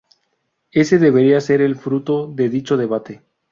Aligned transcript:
Ese 0.71 0.97
debería 0.97 1.39
ser 1.41 1.61
el 1.61 1.75
fruto 1.75 2.25
de 2.25 2.49
dicho 2.49 2.75
debate 2.75 3.21